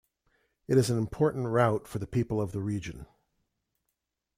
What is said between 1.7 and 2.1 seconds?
for the